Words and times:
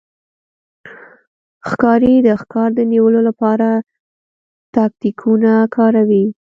ښکاري 1.69 2.13
د 2.27 2.27
ښکار 2.41 2.69
د 2.75 2.79
نیولو 2.91 3.19
لپاره 3.29 3.67
تاکتیکونه 4.75 5.51
کاروي. 5.75 6.25